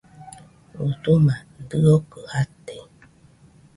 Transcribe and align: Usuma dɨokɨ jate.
Usuma 0.85 1.35
dɨokɨ 1.69 2.19
jate. 2.31 2.75